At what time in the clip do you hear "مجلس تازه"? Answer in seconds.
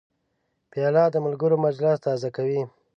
1.65-2.29